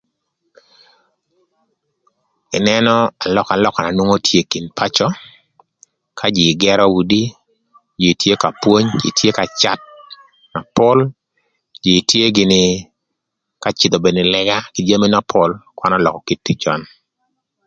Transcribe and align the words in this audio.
Ïnënö 2.57 2.95
alökalöka 3.23 3.79
na 3.83 3.91
nwongo 3.95 4.17
tye 4.27 4.39
ï 4.43 4.49
kin 4.51 4.65
pacö 4.77 5.07
ka 6.19 6.25
jïï 6.35 6.59
gërö 6.61 6.85
udi 6.99 7.21
jïï 8.01 8.15
tye 8.21 8.33
ka 8.41 8.49
pwony 8.61 8.87
jïï 8.99 9.15
tye 9.19 9.29
ka 9.37 9.45
cath 9.61 9.85
pol 10.75 10.99
jïï 11.83 12.01
tye 12.09 12.25
gïnï 12.35 12.61
ka 13.63 13.69
cïdhö 13.79 13.97
mënë 14.03 14.21
ï 14.25 14.31
lëga 14.33 14.57
kï 14.73 14.81
jami 14.87 15.07
na 15.11 15.19
pol 15.31 15.51
kwan 15.77 15.95
ölökö 15.97 16.19
kit 16.27 16.39
tic 16.45 16.59
nön. 16.67 16.81